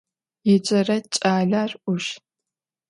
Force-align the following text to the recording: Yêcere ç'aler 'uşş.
Yêcere 0.47 0.97
ç'aler 1.13 1.71
'uşş. 1.89 2.09